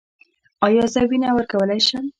ایا 0.65 0.83
زه 0.93 1.01
وینه 1.09 1.29
ورکولی 1.35 1.79
شم؟ 1.87 2.05